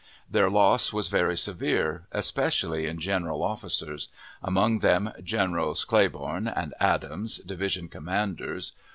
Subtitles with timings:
[0.27, 4.09] Their loss was very severe, especially in general officers;
[4.41, 8.71] among them Generals Cleburn and Adams, division commanders.